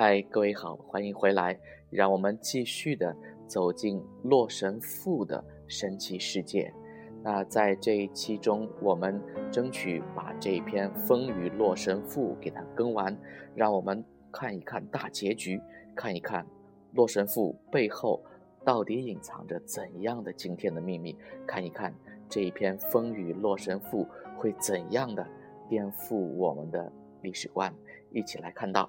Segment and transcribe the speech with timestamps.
[0.00, 1.58] 嗨，各位好，欢迎回来，
[1.90, 3.16] 让我们继续的
[3.48, 6.72] 走进《洛神赋》的神奇世界。
[7.20, 13.18] 那在这一期中，我们争取把这篇《风雨洛神赋》给它更完，
[13.56, 15.60] 让我们看一看大结局，
[15.96, 16.44] 看一看
[16.92, 18.22] 《洛神赋》背后
[18.64, 21.92] 到底隐藏着怎样的惊天的秘密，看一看
[22.28, 24.04] 这一篇《风雨洛神赋》
[24.36, 25.26] 会怎样的
[25.68, 27.74] 颠覆我们的历史观，
[28.12, 28.84] 一起来看到。《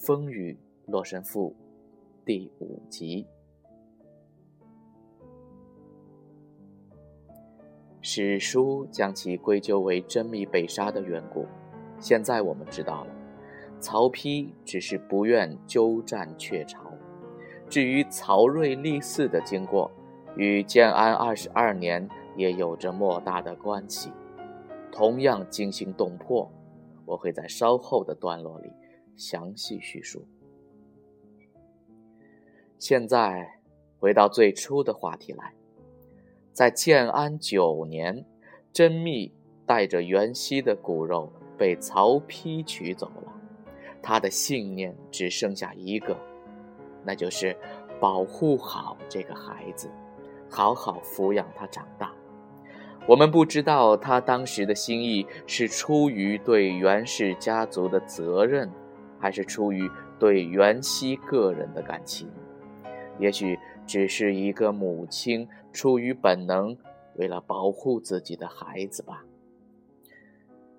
[0.00, 1.50] 风雨洛神赋》
[2.24, 3.26] 第五集，
[8.00, 11.46] 史书将其归咎为甄宓被杀的缘故。
[11.98, 13.10] 现在我们知道了，
[13.78, 16.90] 曹丕只是不愿鸠占鹊巢。
[17.68, 19.90] 至于曹睿立嗣的经过，
[20.34, 24.10] 与建安二十二年也有着莫大的关系，
[24.90, 26.50] 同样惊心动魄。
[27.04, 28.72] 我会在稍后的段落里。
[29.16, 30.26] 详细叙述。
[32.78, 33.46] 现在
[33.98, 35.52] 回到最初的话题来，
[36.52, 38.24] 在建安九年，
[38.72, 39.30] 甄宓
[39.66, 43.32] 带着袁熙的骨肉被曹丕取走了。
[44.02, 46.16] 他的信念只剩下一个，
[47.04, 47.54] 那就是
[48.00, 49.90] 保护好这个孩子，
[50.48, 52.10] 好好抚养他长大。
[53.06, 58.70] 我们不知道他当时的心意是出于对袁氏家族的责任。
[59.20, 62.28] 还是出于对袁熙个人的感情，
[63.18, 66.76] 也许只是一个母亲出于本能，
[67.16, 69.24] 为了保护自己的孩子吧。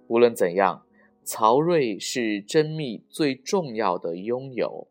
[0.07, 0.83] 无论怎样，
[1.23, 4.87] 曹睿是甄宓最重要的拥有，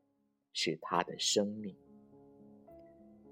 [0.53, 1.75] 是他的生命。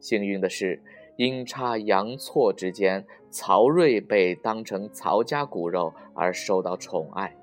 [0.01, 0.83] 幸运的是，
[1.17, 7.37] 阴差阳错之间，曹睿被当成曹家骨肉而受到宠爱，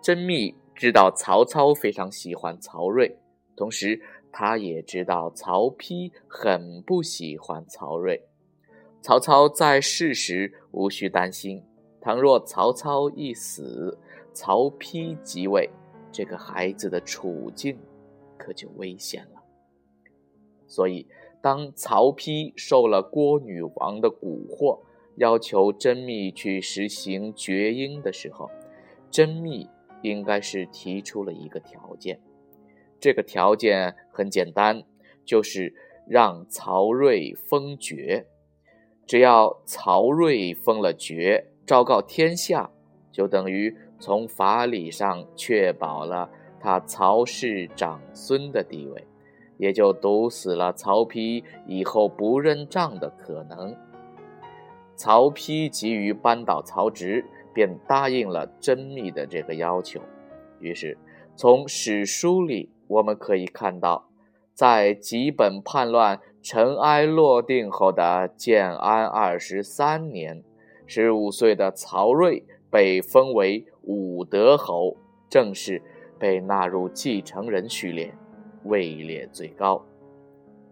[0.00, 0.54] 甄宓。
[0.78, 3.16] 知道曹操非常喜欢曹睿，
[3.56, 4.00] 同时
[4.30, 8.22] 他也知道曹丕很不喜欢曹睿。
[9.02, 11.60] 曹操在世时无需担心，
[12.00, 13.98] 倘若曹操一死，
[14.32, 15.68] 曹丕即位，
[16.12, 17.76] 这个孩子的处境
[18.36, 19.42] 可就危险了。
[20.68, 21.08] 所以，
[21.42, 24.78] 当曹丕受了郭女王的蛊惑，
[25.16, 28.48] 要求甄宓去实行绝婴的时候，
[29.10, 29.68] 甄宓。
[30.02, 32.20] 应该是提出了一个条件，
[33.00, 34.82] 这个条件很简单，
[35.24, 35.74] 就是
[36.06, 38.26] 让曹睿封爵。
[39.06, 42.70] 只要曹睿封了爵，昭告天下，
[43.10, 46.30] 就等于从法理上确保了
[46.60, 49.06] 他曹氏长孙的地位，
[49.56, 53.74] 也就堵死了曹丕以后不认账的可能。
[54.94, 57.24] 曹丕急于扳倒曹植。
[57.58, 60.00] 便答应了甄宓的这个要求。
[60.60, 60.96] 于是，
[61.34, 64.08] 从史书里我们可以看到，
[64.54, 70.44] 在吉本叛乱尘埃落定后的建安二十三年，
[70.86, 74.96] 十五岁的曹睿被封为武德侯，
[75.28, 75.82] 正式
[76.16, 78.14] 被纳入继承人序列，
[78.62, 79.84] 位列最高。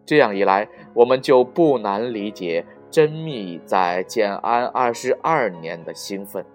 [0.05, 6.47] 这样一来，我们就不难理解甄宓在建安二十二年的兴奋。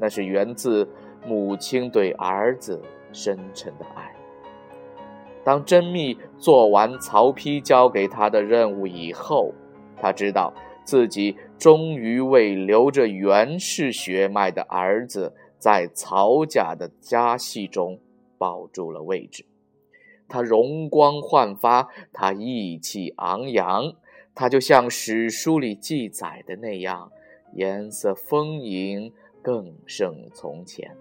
[0.00, 0.88] 那是源自
[1.26, 2.80] 母亲对儿子
[3.12, 4.14] 深沉的爱。
[5.44, 9.52] 当甄宓做完曹丕交给他的任务以后，
[9.96, 10.52] 他知道
[10.84, 17.98] 自己终于为留着袁氏血脉的儿子在曹家的家系中
[18.36, 19.44] 保住了位置。
[20.28, 23.94] 他容光焕发，他意气昂扬，
[24.34, 27.10] 他就像史书里记载的那样，
[27.54, 29.10] 颜色丰盈。
[29.42, 30.96] 更胜从前。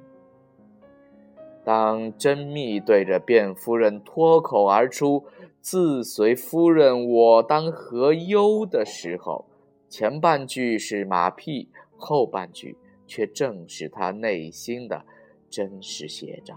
[1.63, 5.25] 当甄宓对着卞夫人脱口而出
[5.59, 9.45] “自随夫人，我当何忧”的时候，
[9.89, 15.03] 前半句是马屁，后半句却正是他内心的
[15.50, 16.56] 真实写照。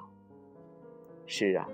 [1.27, 1.69] 是啊，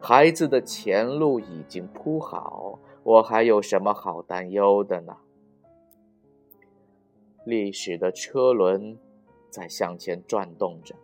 [0.00, 5.16] 孩子的前路已经铺好，我还有什么好担忧的呢？
[7.44, 8.98] 历史的车轮。
[9.50, 10.94] 在向前转动着。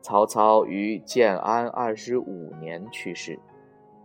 [0.00, 3.40] 曹操于建安二十五年去世，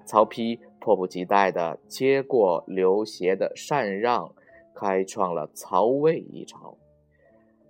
[0.04, 4.34] 曹丕迫不及待地接过刘协的禅让，
[4.74, 6.76] 开创了曹魏一朝。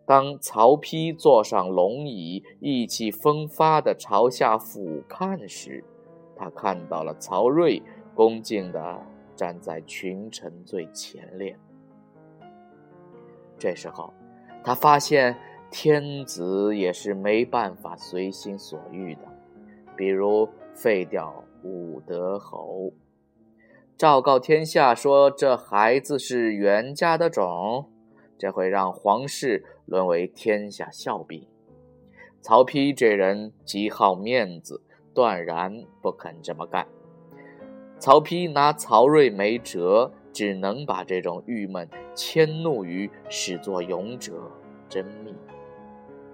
[0.05, 5.83] 当曹丕坐上龙椅，意气风发地朝下俯瞰时，
[6.33, 7.83] 他看到了曹睿
[8.15, 9.05] 恭敬地
[9.35, 11.53] 站在群臣最前列。
[13.57, 14.13] 这时候，
[14.63, 15.37] 他发现。
[15.71, 19.21] 天子也是没办法随心所欲的，
[19.95, 22.91] 比如废掉武德侯，
[23.97, 27.89] 昭告天下说这孩子是袁家的种，
[28.37, 31.47] 这会让皇室沦为天下笑柄。
[32.41, 34.81] 曹丕这人极好面子，
[35.13, 36.85] 断然不肯这么干。
[37.97, 44.51] 曹丕拿曹睿没辙，只能把这种郁闷迁怒于始作俑者
[44.89, 45.33] 甄宓。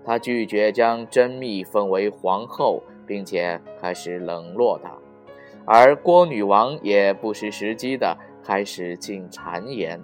[0.07, 4.98] 他拒绝将甄宓封为皇后，并且开始冷落她，
[5.65, 10.01] 而郭女王也不失时机的开始进谗言。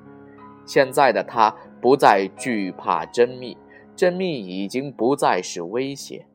[0.65, 3.55] 现在的他不再惧怕甄宓，
[3.95, 6.25] 甄宓已经不再是威胁，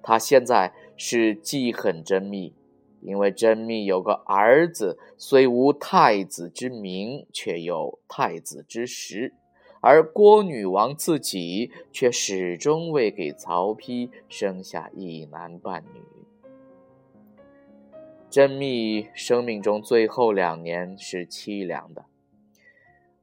[0.00, 2.52] 他现在是记恨甄宓。
[3.00, 9.32] 因为甄宓有个儿子，虽无太子之名，却有太子之实；
[9.80, 16.00] 而郭女王自己却始终未给曹丕生下一男半女。
[18.30, 22.02] 甄宓生命中最后两年是凄凉的，《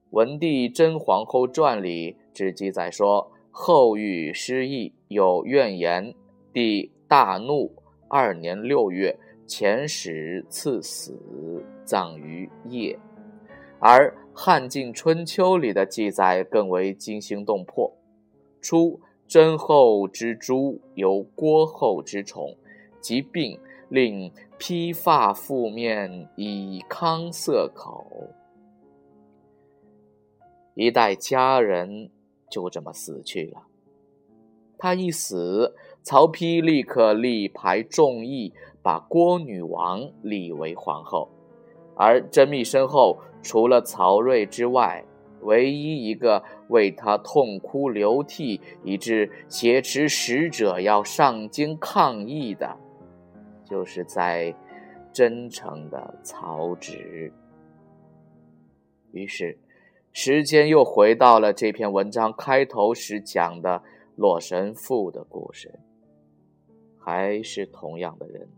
[0.10, 6.16] 文帝甄皇后传》里只记载说，后遇失意，有怨言，
[6.52, 7.72] 帝大怒，
[8.08, 9.18] 二年六月。
[9.48, 12.98] 遣使赐死，葬于邺。
[13.80, 17.92] 而《汉晋春秋》里的记载更为惊心动魄：
[18.62, 22.56] 初，甄后之诛，由郭后之宠，
[23.00, 28.30] 疾病令披发覆面，以康塞口。
[30.74, 32.10] 一代佳人
[32.50, 33.64] 就这么死去了。
[34.78, 38.54] 他一死，曹丕立刻力排众议。
[38.86, 41.28] 把郭女王立为皇后，
[41.96, 45.04] 而甄宓身后除了曹睿之外，
[45.42, 52.76] 唯一一个为他痛哭流涕，以致挟持使者要上京抗议的，
[53.64, 54.54] 就是在
[55.14, 57.32] 真诚的曹植。
[59.12, 59.58] 于是，
[60.12, 63.70] 时间又回到了这篇文章开头时讲的
[64.16, 65.72] 《洛神赋》的故事，
[67.00, 68.50] 还是同样的人。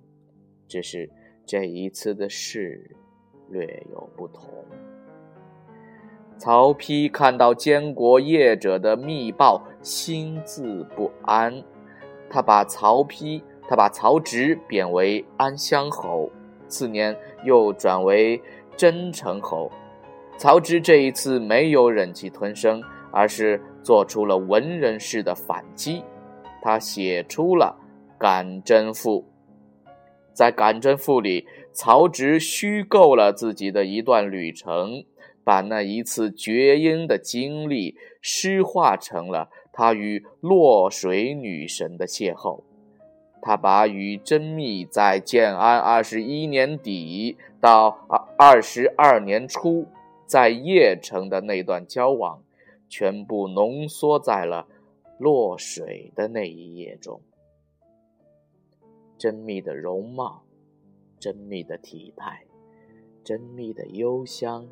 [0.67, 1.09] 只是
[1.45, 2.89] 这一次的事
[3.49, 4.43] 略有不同。
[6.37, 11.63] 曹丕看到监国业者的密报，心自不安。
[12.29, 16.29] 他把曹丕，他把曹植贬为安乡侯，
[16.67, 18.41] 次年又转为
[18.75, 19.71] 真城侯。
[20.37, 26.03] 曹植这一次没有忍气吞声，而是做出了文人式的反击。
[26.61, 27.75] 他写出了
[28.19, 29.21] 《感真赋》。
[30.33, 35.05] 在《感真赋》里，曹植虚构了自己的一段旅程，
[35.43, 42.63] 把那一次绝音的经历诗化成了他与洛水女神的邂逅。
[43.43, 49.85] 他把与甄宓在建安二十一年底到二二十二年初
[50.25, 52.41] 在邺城的那段交往，
[52.89, 54.65] 全部浓缩在了
[55.19, 57.21] 洛水的那一页中。
[59.19, 60.41] 甄宓的容貌，
[61.19, 62.45] 甄宓的体态，
[63.23, 64.67] 甄宓的幽香，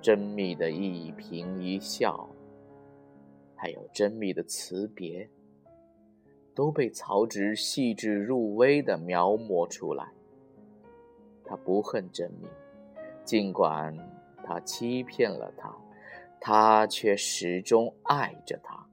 [0.00, 2.28] 甄宓的一颦一笑，
[3.54, 5.28] 还有甄宓的辞别，
[6.54, 10.12] 都被曹植细致入微的描摹出来。
[11.44, 12.48] 他不恨甄宓，
[13.24, 13.96] 尽管
[14.42, 15.76] 他欺骗了他，
[16.40, 18.86] 他却始终爱着他，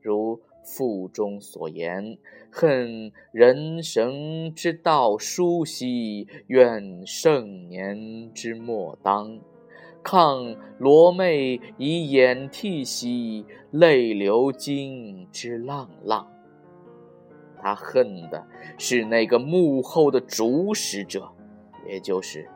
[0.00, 0.40] 如。
[0.64, 2.18] 腹中所言，
[2.50, 9.38] 恨人神之道殊兮，愿盛年之末当。
[10.02, 16.26] 抗罗袂以掩涕兮，泪流金之浪浪。
[17.60, 21.30] 他恨的是那个幕后的主使者，
[21.86, 22.46] 也就是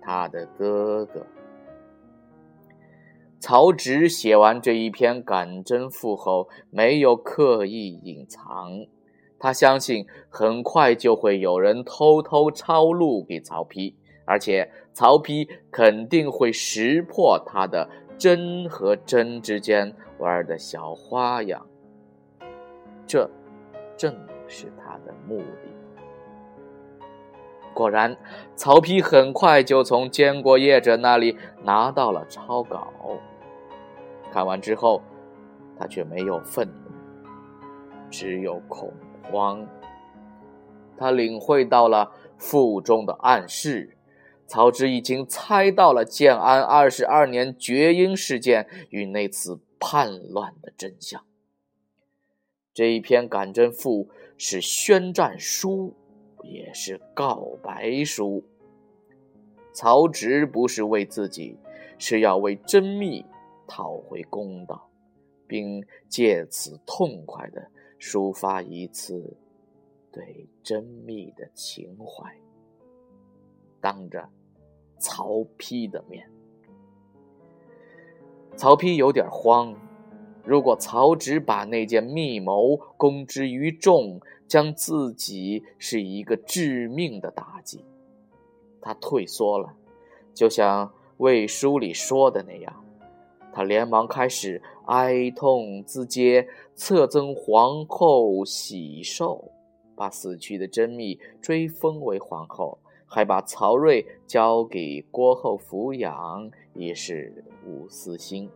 [0.00, 1.26] 他的哥哥。
[3.40, 8.84] 曹植写完这一篇《感真赋》后，没有刻意隐藏，
[9.38, 13.94] 他相信很快就会有人偷偷抄录给曹丕，
[14.26, 21.66] 而且曹丕肯定会识破他的真和真之间玩的小花样。
[23.06, 23.28] 这
[23.96, 24.14] 正
[24.46, 25.70] 是他的目的。
[27.72, 28.14] 果然，
[28.54, 32.92] 曹丕很快就从监国业者那里拿到了抄稿。
[34.32, 35.02] 看完之后，
[35.78, 36.90] 他却没有愤怒，
[38.10, 39.66] 只有恐慌。
[40.96, 43.96] 他领会到了腹中的暗示，
[44.46, 51.24] 曹植已经猜到了建安二十二年绝缨事件与那次叛乱的真相。
[52.72, 54.04] 这一篇《感真赋》
[54.38, 55.94] 是宣战书，
[56.44, 58.44] 也是告白书。
[59.72, 61.56] 曹植不是为自己，
[61.98, 63.24] 是要为甄宓
[63.70, 64.90] 讨回公道，
[65.46, 69.36] 并借此痛快地抒发一次
[70.10, 72.36] 对甄宓的情怀。
[73.80, 74.28] 当着
[74.98, 76.28] 曹丕的面，
[78.56, 79.72] 曹丕有点慌。
[80.44, 87.84] 如果曹植把那件密谋公之于众，将自己是一个致命的打击。
[88.80, 89.76] 他退缩了，
[90.34, 92.84] 就像《魏书》里说的那样，
[93.52, 99.50] 他连忙开始哀痛自嗟，册赠皇后喜寿，
[99.96, 108.48] 把死去的甄宓追封为皇后，还把曹睿交给郭后抚养，也是无私心。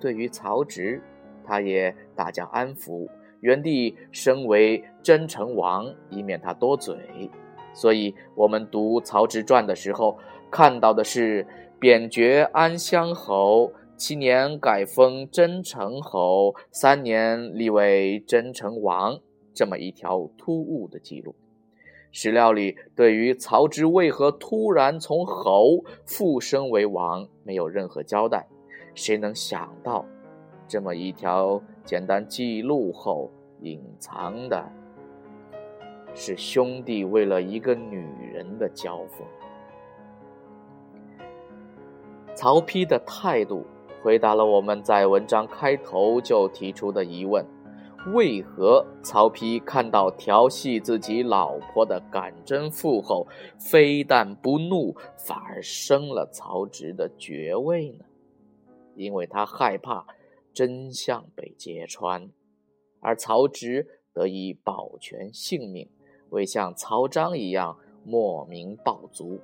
[0.00, 1.00] 对于曹植，
[1.44, 3.08] 他也大加安抚，
[3.40, 6.96] 原地升为真成王，以免他多嘴。
[7.72, 10.18] 所以，我们读《曹植传》的时候，
[10.50, 11.46] 看到的是
[11.84, 19.20] 贬爵安乡侯，七年改封真成侯，三年立为真成王，
[19.52, 21.34] 这么一条突兀的记录。
[22.10, 28.48] 史料里对于曹植为何突然从侯复升为王，没有任何交代。
[28.94, 30.06] 谁能想到，
[30.66, 34.64] 这么一条简单记录后隐藏的？
[36.14, 39.26] 是兄弟为了一个女人的交锋。
[42.34, 43.64] 曹丕的态度
[44.02, 47.46] 回答了我们在文章开头就提出的疑问：
[48.12, 53.26] 为何曹丕看到调戏自己老婆的感贞妇后，
[53.58, 58.04] 非但不怒，反而升了曹植的爵位呢？
[58.96, 60.04] 因为他害怕
[60.52, 62.28] 真相被揭穿，
[63.00, 65.88] 而曹植得以保全性命。
[66.30, 69.40] 未像曹彰一样莫名暴卒，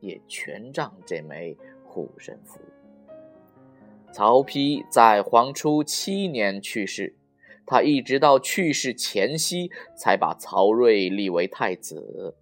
[0.00, 1.56] 也全仗这枚
[1.90, 2.60] 护身符。
[4.12, 7.14] 曹丕在黄初七年去世，
[7.66, 12.36] 他一直到去世前夕才把曹睿立为太子。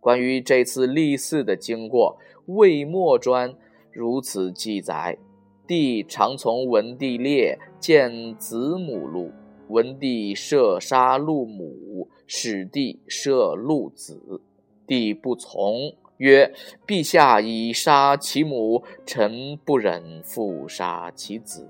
[0.00, 3.50] 关于这次立嗣的经过，《魏末传》
[3.92, 5.18] 如此记载：
[5.66, 9.30] 帝常从文帝列见子母路，
[9.68, 12.08] 文帝射杀陆母。
[12.28, 14.42] 使帝射陆子，
[14.84, 16.52] 帝不从，曰
[16.86, 21.68] ：“陛下以杀其母，臣不忍复杀其子，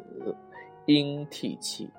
[0.87, 1.91] 应涕泣。”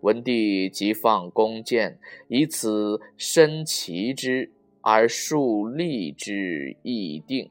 [0.00, 1.98] 文帝即放弓箭，
[2.28, 4.50] 以此申其之，
[4.80, 7.50] 而树立之议定。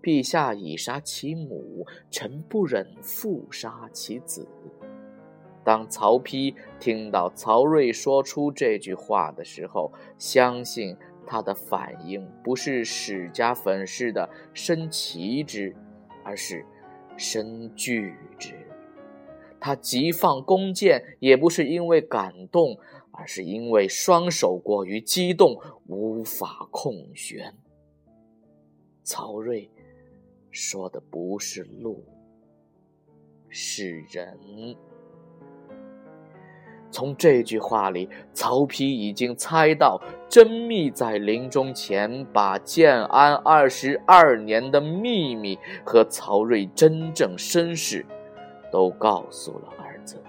[0.00, 4.48] 陛下以杀其母，臣不忍复杀其子。
[5.64, 15.74] 当曹丕听到曹睿说出这句话的时候，相信他的反应不是史家粉饰的深奇之，
[16.24, 16.64] 而是
[17.16, 18.54] 身惧之。
[19.60, 22.76] 他急放弓箭，也不是因为感动，
[23.12, 27.54] 而是因为双手过于激动，无法控弦。
[29.04, 29.70] 曹睿
[30.50, 32.04] 说的不是鹿，
[33.48, 34.36] 是人。
[36.92, 48.04] 从这句话里，曹丕已经猜到甄宓在临终前把建安二十二年的秘密和曹睿真正身世
[48.70, 50.22] 都告诉了儿子。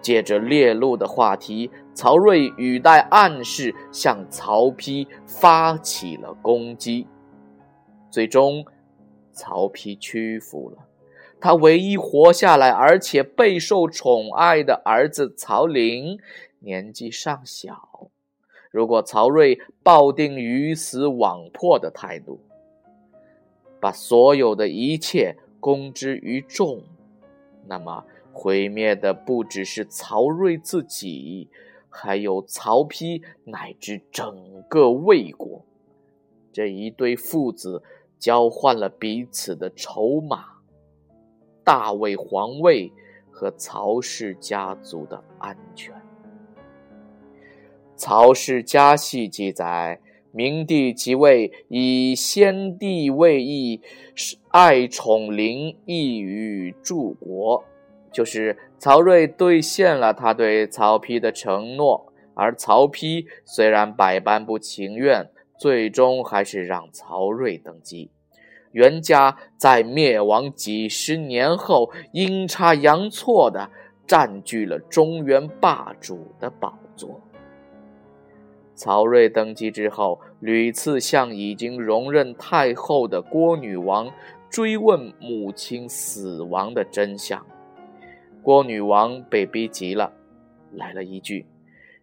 [0.00, 7.06] 借着猎鹿的话题，曹睿语带暗示向曹丕发起了攻击，
[8.10, 8.64] 最终，
[9.32, 10.76] 曹丕屈服了。
[11.44, 16.18] 他唯一活下来而且备受宠爱的儿子曹林，
[16.60, 18.08] 年纪尚小。
[18.70, 22.40] 如果曹睿抱定鱼死网破的态度，
[23.78, 26.82] 把所有的一切公之于众，
[27.66, 31.50] 那么毁灭的不只是曹睿自己，
[31.90, 35.62] 还有曹丕乃至整个魏国。
[36.50, 37.82] 这一对父子
[38.18, 40.53] 交换了彼此的筹码。
[41.64, 42.92] 大魏皇位
[43.30, 45.92] 和曹氏家族的安全。
[47.96, 53.80] 曹氏家系记载，明帝即位，以先帝位义，
[54.48, 57.64] 爱宠灵，意于柱国。
[58.12, 65.28] 就是曹睿兑现了他对曹丕的承诺，而曹丕虽然百般不情愿，
[65.58, 68.10] 最终还是让曹睿登基。
[68.74, 73.70] 袁家在灭亡几十年后，阴差阳错的
[74.04, 77.20] 占据了中原霸主的宝座。
[78.74, 84.12] 曹睿登基之后，屡次向已经荣任太后的郭女王
[84.50, 87.46] 追问母亲死亡的真相。
[88.42, 90.12] 郭女王被逼急了，
[90.72, 91.46] 来了一句：“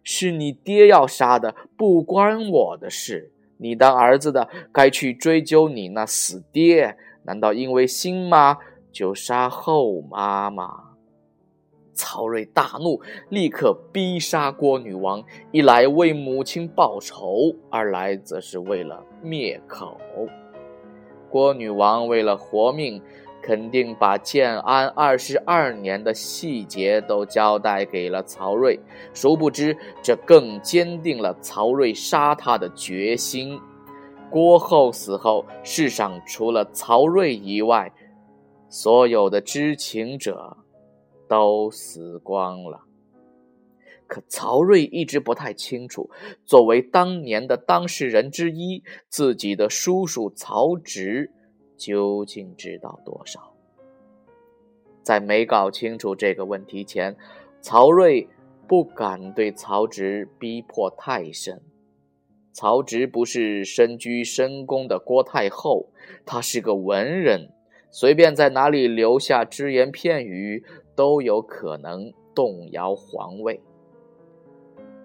[0.02, 3.30] 是你爹要杀的，不关我的事。
[3.62, 6.96] 你当儿子的，该去追究你那死爹。
[7.22, 8.58] 难道因为新妈
[8.90, 10.88] 就杀后妈吗？”
[11.94, 15.22] 曹睿大怒，立刻逼杀郭女王。
[15.52, 20.00] 一来为母亲报仇，二来则是为了灭口。
[21.30, 23.00] 郭女王为了活命，
[23.42, 28.78] 肯定把建安二十二年的细节都交代给了曹睿。
[29.12, 33.60] 殊不知，这更坚定了曹睿杀他的决心。
[34.30, 37.92] 郭后死后，世上除了曹睿以外，
[38.70, 40.56] 所有的知情者。
[41.28, 42.82] 都死光了。
[44.06, 46.10] 可曹睿一直不太清楚，
[46.44, 51.32] 作为当年的当事人之一，自己的叔叔曹植
[51.84, 53.52] 究竟知道多少？
[55.02, 57.16] 在没搞清楚这个问题前，
[57.60, 58.28] 曹睿
[58.68, 61.60] 不敢对曹植逼迫太深。
[62.52, 65.88] 曹植不是身居深宫的郭太后，
[66.24, 67.50] 他是个文人，
[67.90, 70.64] 随便在哪里留下只言片语。
[70.94, 73.62] 都有可能动摇皇位。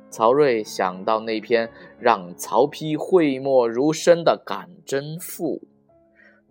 [0.10, 5.60] 曹睿想到那篇让曹丕讳莫如深的《感真赋》，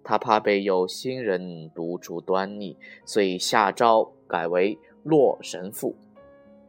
[0.09, 5.91] 他怕被有心人读出端倪，所以下诏改为《洛神赋》。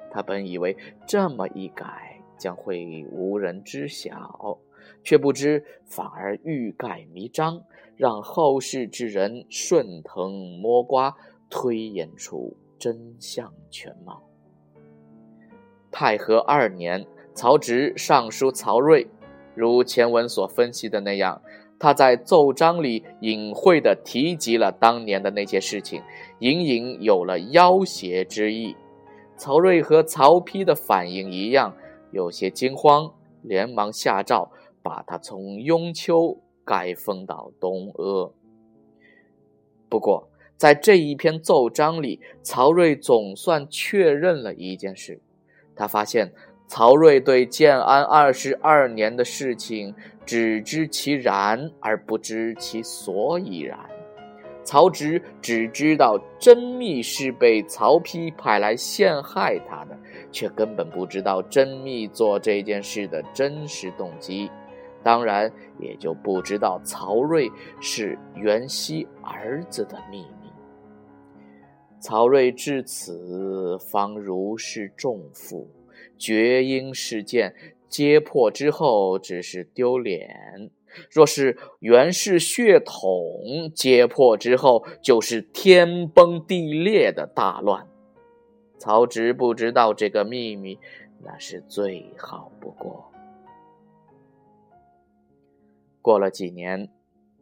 [0.09, 0.75] 他本以为
[1.05, 4.57] 这么一改将会无人知晓，
[5.03, 7.61] 却不知反而欲盖弥彰，
[7.95, 11.15] 让后世之人顺藤摸瓜。
[11.49, 14.21] 推演出真相全貌。
[15.89, 19.07] 太和二年，曹植上书曹睿，
[19.55, 21.41] 如前文所分析的那样，
[21.79, 26.01] 他在奏章里隐晦地提及了当年的那些事情，
[26.39, 28.75] 隐隐有了要挟之意。
[29.35, 31.75] 曹睿和曹丕的反应一样，
[32.11, 33.13] 有些惊慌，
[33.43, 38.33] 连忙下诏把他从雍丘改封到东阿。
[39.87, 45.21] 不过，在这一篇奏章里，曹睿总算确认了一件事：
[45.75, 46.33] 他发现
[46.67, 49.93] 曹睿对建安二十二年的事情
[50.27, 53.79] 只知其然而不知其所以然。
[54.63, 59.97] 曹植只知道甄宓是被曹丕派来陷害他的，
[60.29, 64.51] 却根本不知道甄宓做这件事的真实动机，
[65.01, 70.51] 当然也就不知道曹睿是袁熙儿子的秘密。
[72.01, 75.65] 曹睿至此方如释重负，
[76.17, 77.53] 绝缨事件
[77.89, 80.69] 揭破之后只是丢脸；
[81.09, 87.87] 若是袁氏血统揭破之后，就是天崩地裂的大乱。
[88.77, 90.79] 曹植不知道这个秘密，
[91.23, 93.11] 那是最好不过。
[96.01, 96.89] 过了几年。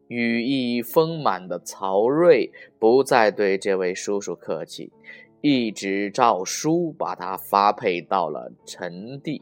[0.07, 4.93] 羽翼丰满的曹睿不再对这位叔叔客气，
[5.41, 9.41] 一纸诏书把他发配到了陈地。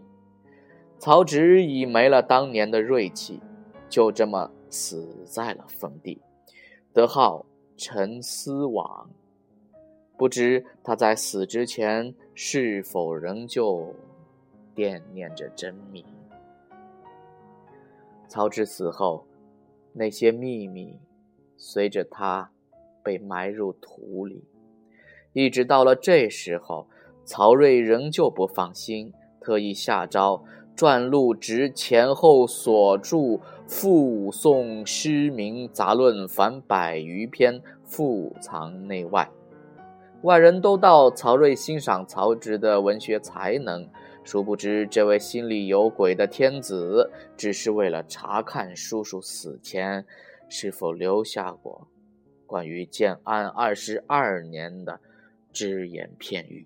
[1.04, 3.42] 曹植已没了当年的锐气，
[3.90, 6.22] 就这么死在了封地，
[6.94, 9.10] 得号陈思王。
[10.18, 13.94] 不知他在死之前是否仍旧
[14.74, 16.06] 惦念着真名？
[18.30, 19.28] 曹植死后。
[19.92, 20.98] 那些秘密
[21.58, 22.50] 随着他
[23.04, 24.46] 被埋入土里，
[25.34, 26.88] 一直到了这时候，
[27.26, 30.44] 曹睿仍旧不放心，特意下诏
[30.76, 39.30] 撰录执前后所著附送诗名杂论凡百余篇，附藏内外。
[40.24, 43.88] 外人都道曹睿欣赏曹植的文学才能。
[44.24, 50.06] 殊不知，这位心里有鬼的天子，只是为了查看叔叔死前
[50.48, 51.90] 是否留下过
[52.46, 55.02] 关于建安二十二年的
[55.52, 56.66] 只言片语。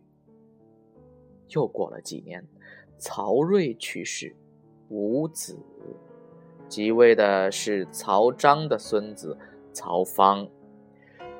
[1.50, 2.46] 又过了几年，
[2.97, 4.36] 曹睿去世，
[4.89, 5.57] 无子，
[6.67, 9.38] 即位的是曹彰的孙子
[9.71, 10.47] 曹芳，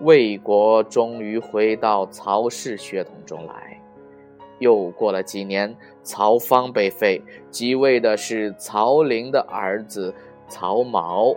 [0.02, 3.82] 魏国终于回到曹氏血统中来。
[4.60, 10.14] 又过了几年，曹芳被废，即位的是曹林的儿子
[10.48, 11.36] 曹髦，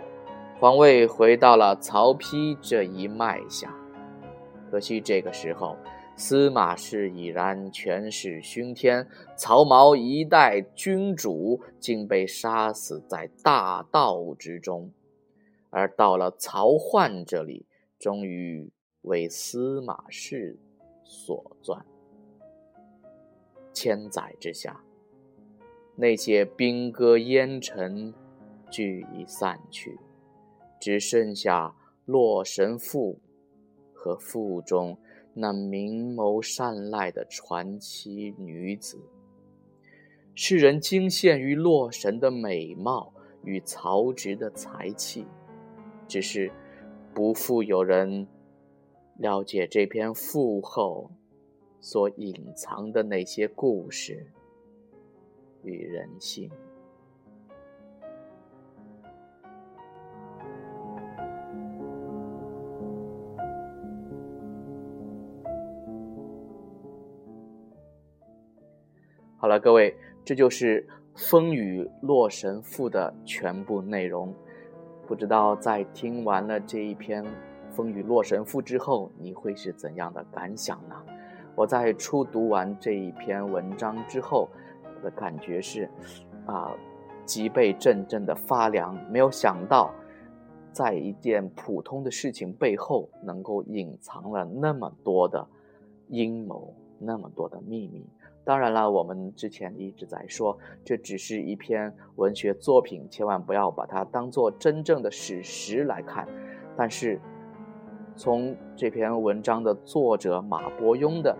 [0.59, 3.73] 皇位回到了曹丕这一脉下。
[4.69, 5.75] 可惜这个时候，
[6.21, 14.91] 司马氏已然权势熏天，曹髦一代君主竟被杀死在大道之中，
[15.71, 17.65] 而到了曹奂这里，
[17.97, 20.55] 终于为司马氏
[21.03, 21.83] 所传。
[23.73, 24.79] 千载之下，
[25.95, 28.13] 那些兵戈烟尘
[28.69, 29.97] 俱已散去，
[30.79, 31.69] 只剩下
[32.05, 33.19] 《洛神赋》
[33.97, 34.95] 和赋中
[35.33, 38.99] 那明眸善睐的传奇女子。
[40.35, 43.13] 世人惊羡于洛神的美貌
[43.43, 45.25] 与曹植的才气，
[46.07, 46.51] 只是
[47.13, 48.27] 不复有人
[49.17, 51.11] 了解这篇赋后。
[51.83, 54.31] 所隐藏的那些故事
[55.63, 56.47] 与人性。
[69.51, 70.81] 了，各位，这就是
[71.29, 74.33] 《风雨洛神赋》的全部内容。
[75.05, 77.21] 不知道在听完了这一篇
[77.69, 80.95] 《风雨洛神赋》之后，你会是怎样的感想呢？
[81.53, 84.47] 我在初读完这一篇文章之后，
[84.95, 85.89] 我的感觉是，
[86.45, 86.71] 啊，
[87.25, 88.97] 脊背阵阵的发凉。
[89.11, 89.93] 没有想到，
[90.71, 95.45] 在一件普通的事情背后，能够隐藏了那么多的
[96.07, 98.05] 阴谋，那么多的秘密。
[98.43, 106.27] 当然了，我们之前一直在说，这只是一篇文学作品，千万不要把它当做真正的史实来看。
[106.75, 107.19] 但是，
[108.15, 111.37] 从这篇文章的作者马伯庸的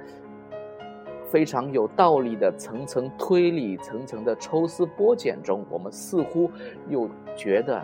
[1.26, 6.52] 非常有道理的层层推理、层层的抽丝剥茧中，我们似乎
[6.88, 7.84] 又觉得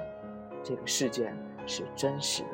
[0.62, 2.50] 这个事件是真实的。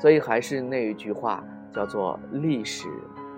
[0.00, 2.88] 所以还是那一句话，叫做“历史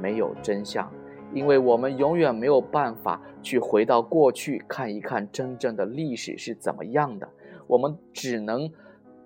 [0.01, 0.91] 没有真相”，
[1.35, 7.29] 因为我们永远没有办法去回到过去看一看真正的历史是怎么样的，
[7.67, 8.71] 我们只能。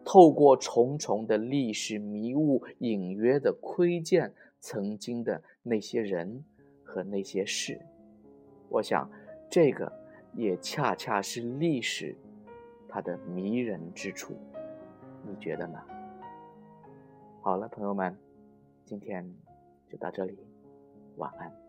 [0.07, 6.45] 透过重重的历史迷雾，隐约的窥见曾经的那些人
[6.85, 7.81] 和那些事。
[8.69, 9.11] 我想，
[9.49, 9.90] 这个
[10.35, 12.14] 也恰恰是历史
[12.87, 14.35] 它的迷人之处。
[15.27, 15.81] 你觉得呢？
[17.40, 18.14] 好了，朋友们，
[18.85, 19.27] 今天
[19.90, 20.37] 就到这里，
[21.17, 21.63] 晚安。